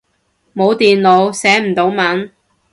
[0.55, 2.31] 冇電腦，寫唔到文